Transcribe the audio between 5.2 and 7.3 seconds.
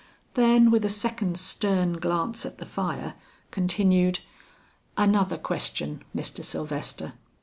question, Mr. Sylvester.